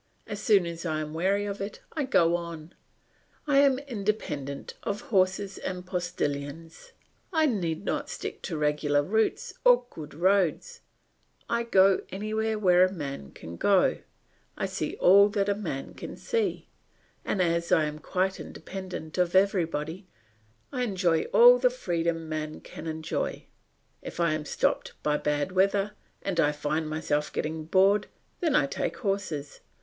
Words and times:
As 0.25 0.41
soon 0.41 0.65
as 0.65 0.83
I 0.83 0.99
am 0.99 1.13
weary 1.13 1.45
of 1.45 1.61
it, 1.61 1.79
I 1.93 2.05
go 2.05 2.35
on. 2.35 2.73
I 3.45 3.59
am 3.59 3.77
independent 3.77 4.73
of 4.81 5.01
horses 5.11 5.59
and 5.59 5.85
postillions; 5.85 6.93
I 7.31 7.45
need 7.45 7.85
not 7.85 8.09
stick 8.09 8.41
to 8.41 8.57
regular 8.57 9.03
routes 9.03 9.53
or 9.63 9.85
good 9.91 10.15
roads; 10.15 10.81
I 11.47 11.61
go 11.61 12.01
anywhere 12.09 12.57
where 12.57 12.83
a 12.83 12.91
man 12.91 13.29
can 13.29 13.57
go; 13.57 13.99
I 14.57 14.65
see 14.65 14.95
all 14.95 15.29
that 15.29 15.47
a 15.47 15.53
man 15.53 15.93
can 15.93 16.17
see; 16.17 16.67
and 17.23 17.39
as 17.39 17.71
I 17.71 17.85
am 17.85 17.99
quite 17.99 18.39
independent 18.39 19.19
of 19.19 19.35
everybody, 19.35 20.07
I 20.71 20.81
enjoy 20.81 21.25
all 21.25 21.59
the 21.59 21.69
freedom 21.69 22.27
man 22.27 22.61
can 22.61 22.87
enjoy. 22.87 23.43
If 24.01 24.19
I 24.19 24.33
am 24.33 24.45
stopped 24.45 24.93
by 25.03 25.17
bad 25.17 25.51
weather 25.51 25.91
and 26.23 26.39
I 26.39 26.53
find 26.53 26.89
myself 26.89 27.31
getting 27.31 27.65
bored, 27.65 28.07
then 28.39 28.55
I 28.55 28.65
take 28.65 28.97
horses. 28.97 29.59